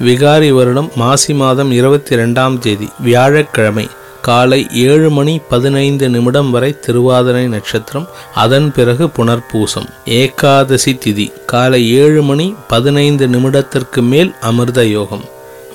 [0.00, 3.88] விகாரி வருடம் மாசி மாதம் இருபத்தி ரெண்டாம் தேதி வியாழக்கிழமை
[4.22, 9.88] காலை ஏழு மணி பதினைந்து நிமிடம் வரை திருவாதிரை நட்சத்திரம் அதன் பிறகு புனர்பூசம்.
[10.04, 15.24] ஏகாதசி திதி காலை ஏழு மணி பதினைந்து நிமிடத்திற்கு மேல் அமிர்த யோகம்.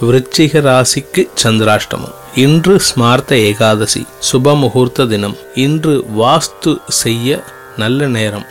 [0.02, 2.16] விருச்சிக ராசிக்கு சந்திராஷ்டமம்.
[2.36, 5.36] இன்று ஸ்மார்த்த ஏகாதசி சுப முகூர்த்த தினம்.
[5.56, 7.44] இன்று வாஸ்து செய்ய
[7.78, 8.46] நல்ல நேரம்.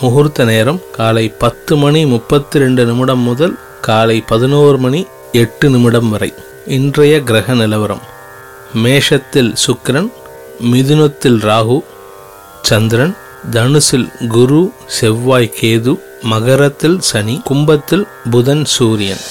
[0.00, 6.34] முகூர்த்த நேரம் காலை பத்து மணி முப்பத்தி ரெண்டு நிமிடம் முதல் காலை பதினோரு மணி எட்டு நிமிடம் வரை.
[6.66, 8.00] இன்றைய கிரக நிலவரம்.
[8.84, 10.10] மேஷத்தில் சுக்கிரன்
[10.72, 11.80] மிதுனத்தில் ராகு
[12.62, 13.16] சந்திரன்
[13.50, 19.22] தனுசில் குரு செவ்வாய் கேது மகரத்தில் சனி கும்பத்தில் புதன் சூரியன்.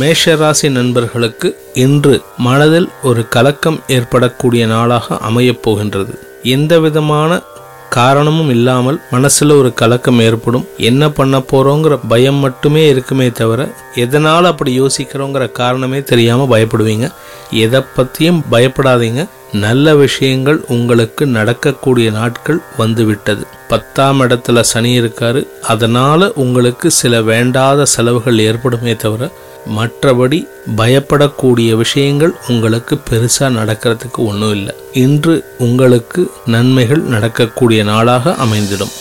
[0.00, 6.18] மேஷராசி நண்பர்களுக்கு இன்று மனதில் ஒரு கலக்கம் ஏற்படக்கூடிய நாளாக அமையப் போகின்றது.
[6.42, 7.40] எந்த விதமான
[7.90, 10.66] காரணமும் இல்லாமல் மனசுல ஒரு கலக்கம் ஏற்படும்.
[10.78, 17.12] என்ன பண்ண போறோங்கிற பயம் மட்டுமே இருக்குமே தவிர எதனால் அப்படி யோசிக்கிறோங்கிற காரணமே தெரியாம பயப்படுவீங்க.
[17.50, 19.28] எதை பத்தியும் பயப்படாதீங்க.
[19.52, 23.46] நல்ல விஷயங்கள் உங்களுக்கு நடக்கக்கூடிய நாட்கள் வந்துவிட்டது.
[23.68, 25.46] பத்தாம் இடத்துல சனி இருக்காரு.
[25.62, 29.30] அதனால உங்களுக்கு சில வேண்டாத செலவுகள் ஏற்படுமே தவிர
[29.78, 34.74] மற்றபடி பயப்படக்கூடிய விஷயங்கள் உங்களுக்கு பெருசா நடக்கிறதுக்கு ஒன்றும் இல்லை.
[34.92, 38.92] இன்று உங்களுக்கு நன்மைகள் நடக்கக்கூடிய நாளாக அமைந்திடும்.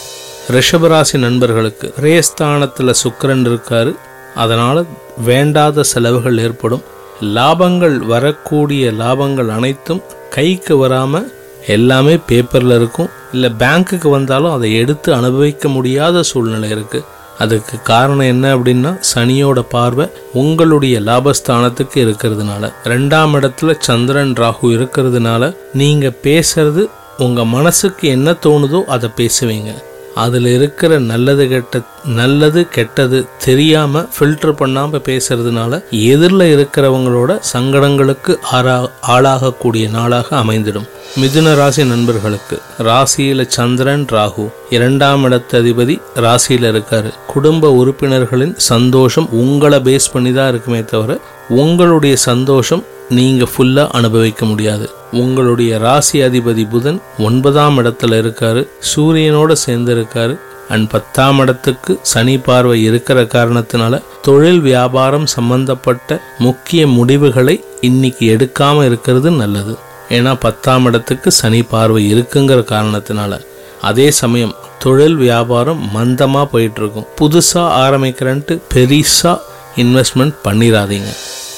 [0.49, 3.95] ரிஷபராசி நண்பர்களுக்கு ரேஸ்தானத்தில் சுக்கரன் இருக்காரு.
[4.35, 4.85] அதனால்
[5.25, 6.81] வேண்டாத செலவுகள் ஏற்படும்.
[7.21, 11.33] லாபங்கள் வரக்கூடிய லாபங்கள் அனைத்தும் கைக்கு வராமல்
[11.67, 13.09] எல்லாமே பேப்பரில் இருக்கும்.
[13.33, 17.03] இல்லை பேங்க்குக்கு வந்தாலும் அதை எடுத்து அனுபவிக்க முடியாத சூழ்நிலை இருக்குது
[17.39, 22.71] அதுக்கு காரணம் என்ன அப்படின்னா சனியோட பார்வை உங்களுடைய லாபஸ்தானத்துக்கு இருக்கிறதுனால.
[22.83, 26.85] ரெண்டாம் இடத்துல சந்திரன் ராகு இருக்கிறதுனால நீங்க பேசுறது
[27.17, 29.71] உங்க மனசுக்கு என்ன தோணுதோ அதை பேசுவீங்க.
[30.15, 38.75] அதில் இருக்கிற நல்லது கெட்ட நல்லது கெட்டது தெரியாம ஃபில்டர் பண்ணாம பேசுறதுனால எதிரில் இருக்கிறவங்களோட சங்கடங்களுக்கு ஆறா
[39.07, 40.89] ஆளாகக்கூடிய நாளாக அமைந்திடும்.
[41.17, 44.51] மிதுன ராசி நண்பர்களுக்கு ராசியில சந்திரன் ராகு.
[44.69, 47.13] இரண்டாம் இடத்து அதிபதி ராசியில இருக்காரு.
[47.27, 51.19] குடும்ப உறுப்பினர்களின் சந்தோஷம் உங்களை பேஸ் பண்ணி தான் இருக்குமே தவிர
[51.49, 54.89] உங்களுடைய சந்தோஷம் நீங்க ஃபுல்லா அனுபவிக்க முடியாது.
[55.11, 58.67] உங்களுடைய ராசி அதிபதி புதன் ஒன்பதாம் இடத்துல இருக்காரு.
[58.95, 60.39] சூரியனோட சேர்ந்து இருக்காரு.
[60.69, 69.31] அண்ட் பத்தாம் இடத்துக்கு சனி பார்வை இருக்கிற காரணத்தினால தொழில் வியாபாரம் சம்பந்தப்பட்ட முக்கிய முடிவுகளை இன்னைக்கு எடுக்காம இருக்கிறது
[69.31, 69.87] நல்லது.
[70.09, 73.33] ஏன்னா பத்தாம் இடத்துக்கு சனி பார்வை இருக்குங்கிற காரணத்தினால.
[73.81, 77.07] அதே சமயம் தொழில் வியாபாரம் மந்தமாக போயிட்டுருக்கும்.
[77.19, 79.33] புதுசாக புதுசா ஆரம்பிக்கிறன்ட்டு பெரிசா
[79.75, 81.11] இன்வெஸ்ட்மெண்ட் பண்ணிடாதீங்க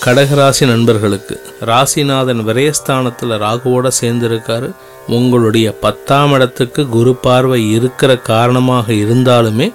[0.06, 1.36] கடகராசி நண்பர்களுக்கு
[1.66, 4.70] ராசிநாதன் விரயஸ்தானத்தில் ராகுவோட சேர்ந்திருக்காரு.
[5.08, 9.68] உங்களுடைய பத்தாம் இடத்துக்கு குரு பார்வை இருக்கிற காரணமாக இருந்தாலுமே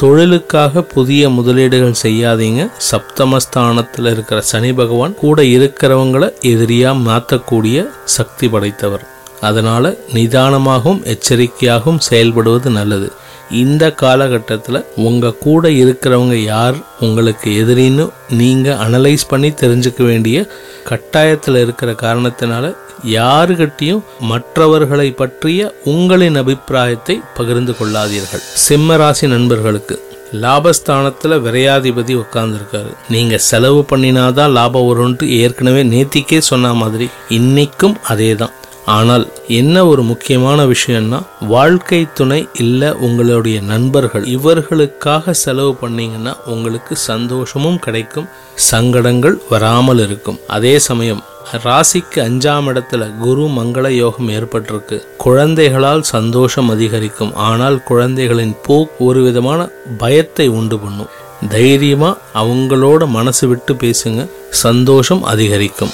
[0.00, 2.70] தொழிலுக்காக புதிய முதலீடுகள் செய்யாதீங்க.
[2.90, 9.04] சப்தமஸ்தானத்தில் இருக்கிற சனி பகவான் கூட இருக்கிறவங்களை எதிரியா மாற்றக்கூடிய சக்தி படைத்தவர்.
[9.40, 13.12] அதனால நிதானமாகவும் எச்சரிக்கையாகவும் செயல்படுவது நல்லது.
[13.50, 20.46] இந்த காலகட்டத்தில் உங்கள் கூட இருக்கிறவங்க யார் உங்களுக்கு எதிரின்னு நீங்கள் அனலைஸ் பண்ணி தெரிஞ்சுக்க வேண்டிய
[20.88, 22.74] கட்டாயத்தில் இருக்கிற காரணத்தினால
[23.04, 28.42] யாருகிட்டையும் மற்றவர்களை பற்றிய உங்களின் அபிப்பிராயத்தை பகிர்ந்து கொள்ளாதீர்கள்.
[28.68, 29.96] சிம்மராசி நண்பர்களுக்கு
[30.32, 32.90] லாபஸ்தானத்தில் விரையாதிபதி உட்கார்ந்துருக்காரு.
[33.08, 37.08] நீங்கள் செலவு பண்ணினாதான் லாபம் வரும்ன்ட்டு ஏற்கனவே நேத்திக்கே சொன்ன மாதிரி
[37.38, 38.54] இன்னைக்கும் அதே தான்
[38.86, 44.24] ஆனால் என்ன ஒரு முக்கியமான விஷயம்னா வாழ்க்கை துணை இல்லை உங்களுடைய நண்பர்கள்.
[44.24, 50.38] இவர்களுக்காக செலவு பண்ணீங்கன்னா உங்களுக்கு சந்தோஷமும் கிடைக்கும் சங்கடங்கள் வராமல் இருக்கும்.
[50.46, 51.22] அதே சமயம்
[51.64, 55.02] ராசிக்கு அஞ்சாம் இடத்துல குரு மங்கள யோகம் ஏற்பட்டிருக்கு.
[55.16, 57.34] குழந்தைகளால் சந்தோஷம் அதிகரிக்கும்.
[57.34, 61.10] ஆனால் குழந்தைகளின் போக் ஒரு விதமான பயத்தை உண்டு பண்ணும்.
[61.48, 64.28] தைரியமாக அவங்களோட மனசு விட்டு பேசுங்க.
[64.50, 65.90] சந்தோஷம் அதிகரிக்கும்.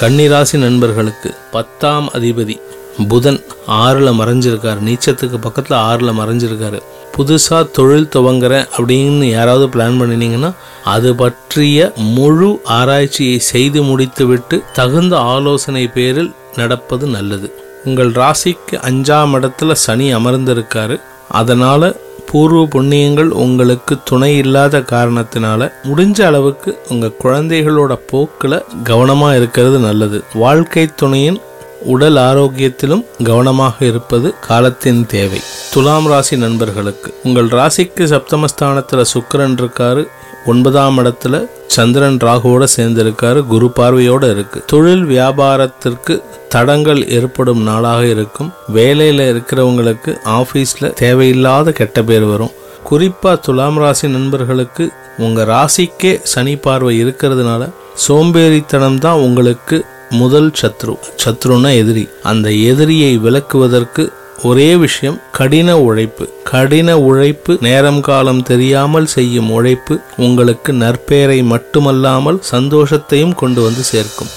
[0.00, 2.60] கன்னிராசி நண்பர்களுக்கு பத்தாம் அதிபதி
[3.08, 4.78] புதன் ஆறில் மறைஞ்சிருக்காரு.
[4.84, 6.82] நீச்சத்துக்கு பக்கத்தில் ஆறில் மறைஞ்சிருக்காரு.
[7.16, 10.54] புதுசாக தொழில் துவங்குறேன் அப்படின்னு யாராவது பிளான் பண்ணினீங்கன்னா
[10.84, 17.54] அது பற்றிய முழு ஆராய்ச்சியை செய்து முடித்துவிட்டு தகுந்த ஆலோசனை பேரில் நடப்பது நல்லது.
[17.84, 21.00] உங்கள் ராசிக்கு அஞ்சாம் இடத்துல சனி அமர்ந்திருக்காரு.
[21.28, 21.96] அதனால்
[22.30, 30.24] பூர்வ புண்ணியங்கள் உங்களுக்கு துணை இல்லாத காரணத்தினால முடிஞ்ச அளவுக்கு உங்க குழந்தைகளோட போக்கில் கவனமா இருக்கிறது நல்லது.
[30.34, 31.40] வாழ்க்கை துணையின்
[31.82, 35.40] உடல் ஆரோக்கியத்திலும் கவனமாக இருப்பது காலத்தின் தேவை.
[35.72, 40.06] துலாம் ராசி நண்பர்களுக்கு உங்கள் ராசிக்கு சப்தமஸ்தானத்தில் சுக்கரன் இருக்காரு.
[40.46, 44.64] ஒன்பதாம் இடத்துல சந்திரன் ராகுவோட சேர்ந்திருக்காரு குரு பார்வையோட இருக்கு.
[44.66, 48.52] தொழில் வியாபாரத்திற்கு தடங்கள் ஏற்படும் நாளாக இருக்கும்.
[48.74, 52.54] வேலையில இருக்கிறவங்களுக்கு ஆபீஸ்ல தேவையில்லாத கெட்ட பேர் வரும்.
[52.90, 57.70] குறிப்பா துலாம் ராசி நண்பர்களுக்கு உங்க ராசிக்கே சனி பார்வை இருக்கிறதுனால
[58.08, 60.94] சோம்பேறித்தனம் தான் உங்களுக்கு முதல் சத்ரு.
[61.24, 62.08] சத்ருன்னா எதிரி.
[62.22, 66.28] அந்த எதிரியை விளக்குவதற்கு ஒரே விஷயம் கடின உழைப்பு.
[66.44, 74.28] கடின உழைப்பு நேரம் காலம் தெரியாமல் செய்யும் உழைப்பு உங்களுக்கு நற்பெயரை மட்டுமல்லாமல் சந்தோஷத்தையும் கொண்டு வந்து சேர்க்கும்.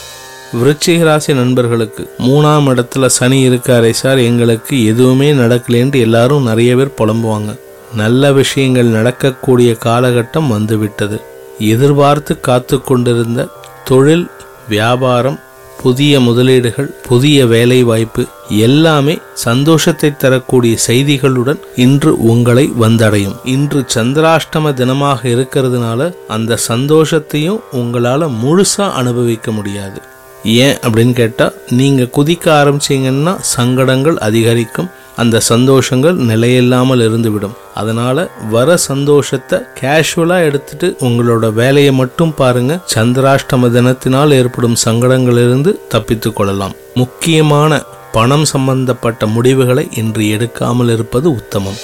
[0.54, 7.60] விருச்சிக ராசி நண்பர்களுக்கு மூணாம் இடத்துல சனி இருக்காரே சார் எங்களுக்கு எதுவுமே நடக்கலேன்ட்டு எல்லாரும் நிறைய பேர் புலம்புவாங்க.
[7.96, 11.22] நல்ல விஷயங்கள் நடக்கக்கூடிய காலகட்டம் வந்துவிட்டது.
[11.60, 13.48] எதிர்பார்த்து காத்து கொண்டிருந்த
[13.86, 14.30] தொழில்
[14.70, 15.40] வியாபாரம்
[15.82, 23.36] புதிய முதலீடுகள் புதிய வேலை வாய்ப்பு எல்லாமே சந்தோஷத்தை தரக்கூடிய செய்திகளுடன் இன்று உங்களை வந்தடையும்.
[23.56, 30.02] இன்று சந்திராஷ்டம தினமாக இருக்கிறதுனால அந்த சந்தோஷத்தையும் உங்களால் முழுசா அனுபவிக்க முடியாது.
[30.44, 34.90] ஏன் அப்படின்னு கேட்டால் நீங்கள் குதிக்க ஆரம்பிச்சீங்கன்னா சங்கடங்கள் அதிகரிக்கும்.
[35.20, 37.56] அந்த சந்தோஷங்கள் நிலையில்லாமல் இருந்துவிடும்.
[37.76, 42.80] அதனால வர சந்தோஷத்தை கேஷுவலா எடுத்துட்டு உங்களோட வேலையை மட்டும் பாருங்க.
[42.96, 46.76] சந்திராஷ்டம தினத்தினால் ஏற்படும் சங்கடங்களிலிருந்து தப்பித்துக் கொள்ளலாம்.
[46.94, 47.82] முக்கியமான
[48.12, 51.80] பணம் சம்பந்தப்பட்ட முடிவுகளை இன்று எடுக்காமல் இருப்பது உத்தமம்.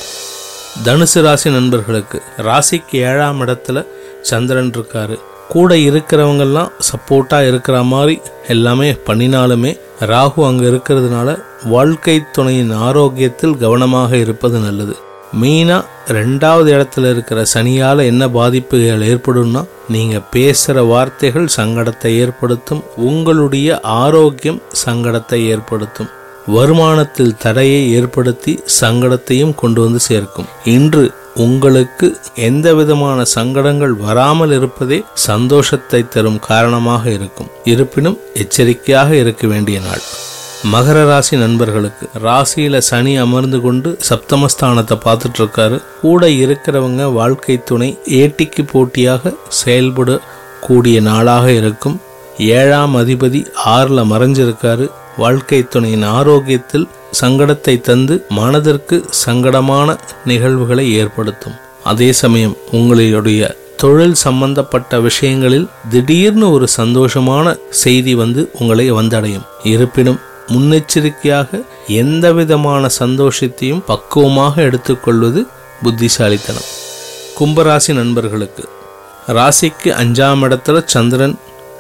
[0.84, 3.86] தனுசு ராசி நண்பர்களுக்கு ராசிக்கு ஏழாம் இடத்துல
[4.22, 5.18] சந்திரன் இருக்காரு.
[5.50, 14.60] கூட இருக்கிறவங்கெல்லாம் சப்போர்ட்டாக இருக்கிற மாதிரி எல்லாமே பண்ணினாலுமே ராகு அங்கே இருக்கிறதுனால வாழ்க்கை துணையின் ஆரோக்கியத்தில் கவனமாக இருப்பது
[14.60, 14.96] நல்லது.
[15.42, 15.78] மெயினா
[16.08, 25.40] ரெண்டாவது இடத்துல இருக்கிற சனியால என்ன பாதிப்புகள் ஏற்படும்னா நீங்கள் பேசுகிற வார்த்தைகள் சங்கடத்தை ஏற்படுத்தும் உங்களுடைய ஆரோக்கியம் சங்கடத்தை
[25.46, 26.10] ஏற்படுத்தும்.
[26.56, 30.46] வருமானத்தில் தடையை ஏற்படுத்தி சங்கடத்தையும் கொண்டு வந்து சேர்க்கும்.
[30.64, 31.14] இன்று
[31.44, 37.50] உங்களுக்கு எந்த விதமான சங்கடங்கள் வராமல் இருப்பதே சந்தோஷத்தை தரும் காரணமாக இருக்கும்.
[37.64, 40.04] இருப்பினும் எச்சரிக்கையாக இருக்க வேண்டிய நாள்.
[40.74, 47.90] மகர ராசி நண்பர்களுக்கு ராசியில சனி அமர்ந்து கொண்டு சப்தமஸ்தானத்தை பார்த்துட்டு இருக்காரு கூட இருக்கிறவங்க வாழ்க்கை துணை
[48.22, 50.20] ஏட்டிக்கு போட்டியாக செயல்பட
[50.62, 51.98] கூடிய நாளாக இருக்கும்.
[52.38, 54.88] ஏழாம் அதிபதி ஆறுல மறைஞ்சிருக்காரு.
[55.18, 56.88] வாழ்க்கை துணையின் ஆரோக்கியத்தில்
[57.22, 61.58] சங்கடத்தை தந்து மனதிற்கு சங்கடமான நிகழ்வுகளை ஏற்படுத்தும்.
[61.84, 63.42] அதே சமயம் உங்களுடைய
[63.82, 69.46] தொழில் சம்பந்தப்பட்ட விஷயங்களில் திடீர்னு ஒரு சந்தோஷமான செய்தி வந்து உங்களை வந்தடையும்.
[69.64, 70.20] இருப்பினும்
[70.54, 71.50] முன்னெச்சரிக்கையாக
[72.02, 75.42] எந்த விதமான சந்தோஷத்தையும் பக்குவமாக எடுத்துக்கொள்வது
[75.84, 76.68] புத்திசாலித்தனம்.
[77.40, 78.64] கும்பராசி நண்பர்களுக்கு
[79.38, 81.38] ராசிக்கு அஞ்சாம் இடத்துல சந்திரன்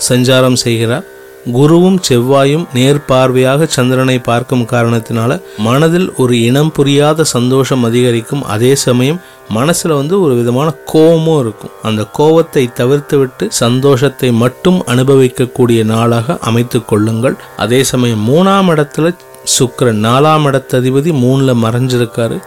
[0.09, 1.05] சஞ்சாரம் செய்கிறார்.
[1.53, 8.43] குருவும் செவ்வாயும் நேர்பார்வையாக சந்திரனை பார்க்கும் காரணத்தினால மனதில் ஒரு இனம் புரியாத சந்தோஷம் அதிகரிக்கும்.
[8.43, 9.21] அதே சமயம்
[9.53, 11.71] மனசுல வந்து ஒரு விதமான கோபமும் இருக்கும்.
[11.83, 17.35] அந்த கோபத்தை தவிர்த்து விட்டு சந்தோஷத்தை மட்டும் அனுபவிக்கக்கூடிய நாளாக அமைத்து கொள்ளுங்கள்.
[17.57, 19.15] அதே சமயம் மூணாம் இடத்துல
[19.59, 22.39] சுக்கரன் நாலாம் இடத்ததிபதி மூணுல மறைஞ்சிருக்காரு.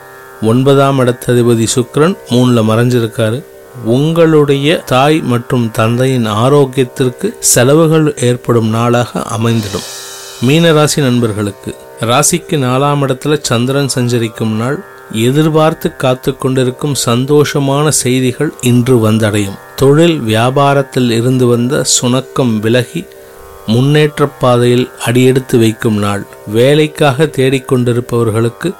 [0.42, 3.44] ஒன்பதாம் இடத்ததிபதி சுக்கிரன் மூணுல மறைஞ்சிருக்காரு.
[3.84, 9.86] உங்களுடைய தாய் மற்றும் தந்தையின் ஆரோக்கியத்திற்கு செலவுகள் ஏற்படும் நாளாக அமைந்திடும்.
[10.46, 19.58] மீனராசி நண்பர்களுக்கு ராசிக்கு நாலாம் இடத்துல சந்திரன் சஞ்சரிக்கும் நாள் எதிர்பார்த்து காத்து கொண்டிருக்கும் சந்தோஷமான செய்திகள் இன்று வந்தடையும்.
[19.76, 23.06] தொழில் வியாபாரத்தில் இருந்து வந்த சுணக்கம் விலகி
[23.66, 26.26] முன்னேற்ற பாதையில் அடியெடுத்து வைக்கும் நாள்.
[26.46, 28.74] வேலைக்காக தேடிக்கொண்டிருப்பவர்களுக்கு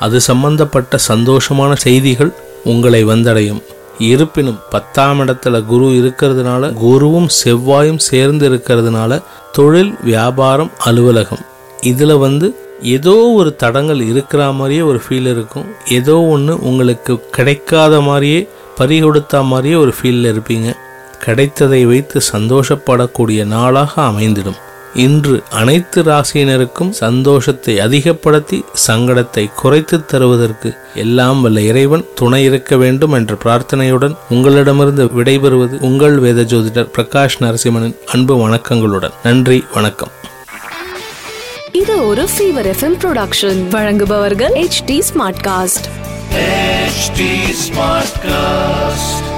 [0.00, 2.32] அது சம்பந்தப்பட்ட சந்தோஷமான செய்திகள்
[2.64, 3.62] உங்களை வந்தடையும்.
[3.98, 9.22] இருப்பினும் பத்தாம் இடத்துல குரு இருக்கிறதுனால குருவும் செவ்வாயும் சேர்ந்து இருக்கிறதுனால
[9.52, 11.38] தொழில் வியாபாரம் அலுவலகம்.
[11.80, 15.64] இதில் வந்து ஏதோ ஒரு தடங்கள் இருக்கிற மாதிரியே ஒரு ஃபீல் இருக்கும்.
[15.88, 20.76] ஏதோ ஒன்று உங்களுக்கு கிடைக்காத மாதிரியே பறி கொடுத்த மாதிரியே ஒரு ஃபீலில் இருப்பீங்க.
[21.20, 24.56] கிடைத்ததை வைத்து சந்தோஷப்படக்கூடிய நாளாக அமைந்திடும்.
[24.94, 33.34] இன்று அனைத்து ராசியினருக்கும் சந்தோஷத்தை அதிகப்படுத்தி சங்கடத்தை குறைத்து தருவதற்கு எல்லாம் வல்ல இறைவன் துணை இருக்க வேண்டும் என்ற
[33.44, 39.10] பிரார்த்தனையுடன் உங்களிடமிருந்து விடைபெறுவது உங்கள் வேத ஜோதிடர் பிரகாஷ் நரசிம்மனின் அன்பு வணக்கங்களுடன்.
[39.22, 40.10] நன்றி வணக்கம்.
[41.72, 45.02] இது ஒரு ஃபீவர் எஃப்எம் ப்ரொடக்ஷன் வழங்குபவர்கள் H D
[45.46, 45.88] Smartcast
[46.32, 47.20] HT
[47.52, 49.31] Smartcast.